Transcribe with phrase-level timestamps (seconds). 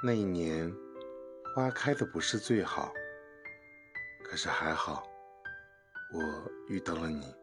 [0.00, 0.72] 那一年
[1.54, 2.92] 花开的不是最好
[4.22, 5.02] 可是还好
[6.14, 6.22] 我
[6.68, 7.34] 遇到了你。